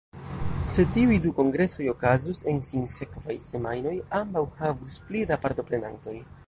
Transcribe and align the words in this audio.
Se 0.69 0.85
tiuj 0.95 1.17
du 1.25 1.33
kongresoj 1.39 1.85
okazus 1.93 2.41
en 2.53 2.63
sinsekvaj 2.71 3.39
semajnoj, 3.51 3.95
ambaŭ 4.23 4.45
havus 4.65 5.01
pli 5.11 5.27
da 5.33 5.41
partoprenantoj. 5.47 6.23